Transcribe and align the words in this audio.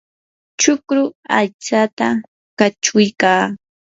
chukru 0.61 1.03
aytsata 1.37 2.07
kachuykaa. 2.57 3.43